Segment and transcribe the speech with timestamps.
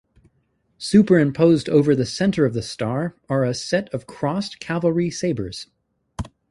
[0.79, 5.67] Superimposed over the center of the star are a set of crossed cavalry sabers.